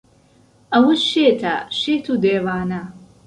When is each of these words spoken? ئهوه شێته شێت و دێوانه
ئهوه 0.73 0.95
شێته 1.09 1.55
شێت 1.79 2.05
و 2.11 2.13
دێوانه 2.23 2.81